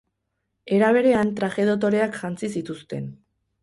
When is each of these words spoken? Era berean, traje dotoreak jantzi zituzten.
Era 0.77 0.89
berean, 0.95 1.33
traje 1.41 1.69
dotoreak 1.71 2.19
jantzi 2.25 2.55
zituzten. 2.59 3.11